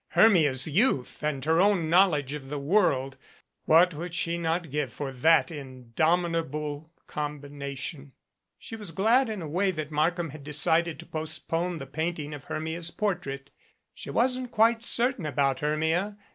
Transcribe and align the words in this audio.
Hermia's 0.15 0.65
youth 0.67 1.21
and 1.21 1.45
her 1.45 1.61
own 1.61 1.87
knowledge 1.87 2.33
of 2.33 2.49
the 2.49 2.57
world 2.57 3.17
what 3.65 3.93
would 3.93 4.15
she 4.15 4.35
not 4.35 4.71
give 4.71 4.91
for 4.91 5.11
that 5.11 5.51
indomitable 5.51 6.91
combina 7.07 7.77
tion! 7.77 8.13
She 8.57 8.75
was 8.75 8.89
glad 8.91 9.29
in 9.29 9.43
a 9.43 9.47
way 9.47 9.69
that 9.69 9.91
Markham 9.91 10.31
had 10.31 10.43
decided 10.43 10.97
to 10.97 11.05
postpone 11.05 11.77
the 11.77 11.85
painting 11.85 12.33
of 12.33 12.45
Hermia's 12.45 12.89
portrait. 12.89 13.51
She 13.93 14.09
wasn't 14.09 14.49
quite 14.49 14.83
certain 14.83 15.27
about 15.27 15.59
Hermia.. 15.59 16.17